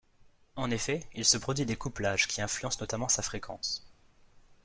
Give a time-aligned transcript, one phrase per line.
[0.55, 3.85] En effet, il se produit des couplages, qui influencent notamment sa fréquence.